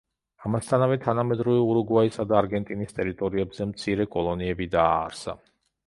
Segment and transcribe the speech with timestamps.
[0.47, 5.39] ამასთანავე, თანამედროვე ურუგვაისა და არგენტინის ტერიტორიებზე მცირე კოლონიები დააარსა.